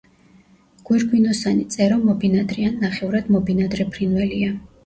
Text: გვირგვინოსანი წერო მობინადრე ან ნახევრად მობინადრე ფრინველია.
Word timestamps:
გვირგვინოსანი 0.89 1.67
წერო 1.75 1.99
მობინადრე 2.07 2.67
ან 2.71 2.81
ნახევრად 2.87 3.31
მობინადრე 3.37 3.89
ფრინველია. 3.95 4.53